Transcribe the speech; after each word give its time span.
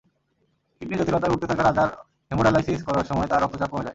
কিডনির 0.81 0.99
জটিলতায় 0.99 1.31
ভুগতে 1.31 1.47
থাকা 1.51 1.63
রাজার 1.63 1.89
হেমোডায়ালাইসিস 2.31 2.79
করার 2.87 3.05
সময় 3.05 3.27
তাঁর 3.27 3.41
রক্তচাপ 3.43 3.69
কমে 3.71 3.77
যায়। 3.77 3.89